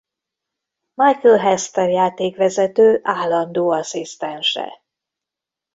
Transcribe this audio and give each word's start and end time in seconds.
Michael 0.93 1.37
Hester 1.37 1.89
játékvezető 1.89 2.99
állandó 3.03 3.69
asszisztense. 3.69 4.81